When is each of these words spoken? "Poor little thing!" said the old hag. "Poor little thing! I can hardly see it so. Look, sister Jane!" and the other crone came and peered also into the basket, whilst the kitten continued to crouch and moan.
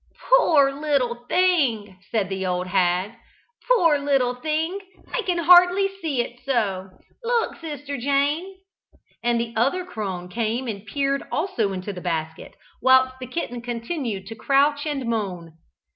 "Poor 0.35 0.71
little 0.73 1.13
thing!" 1.29 1.99
said 2.11 2.27
the 2.27 2.43
old 2.43 2.65
hag. 2.65 3.11
"Poor 3.69 3.99
little 3.99 4.33
thing! 4.33 4.79
I 5.13 5.21
can 5.21 5.37
hardly 5.37 5.89
see 6.01 6.21
it 6.21 6.39
so. 6.43 6.89
Look, 7.23 7.57
sister 7.57 7.97
Jane!" 7.97 8.55
and 9.21 9.39
the 9.39 9.53
other 9.55 9.85
crone 9.85 10.27
came 10.27 10.67
and 10.67 10.83
peered 10.87 11.21
also 11.31 11.71
into 11.71 11.93
the 11.93 12.01
basket, 12.01 12.55
whilst 12.81 13.19
the 13.19 13.27
kitten 13.27 13.61
continued 13.61 14.25
to 14.25 14.35
crouch 14.35 14.87
and 14.87 15.05
moan. 15.05 15.55